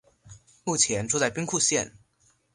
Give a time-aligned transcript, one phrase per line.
[0.63, 1.95] 目前住在兵库县。